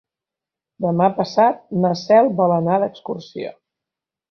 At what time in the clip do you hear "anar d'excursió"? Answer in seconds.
2.57-3.55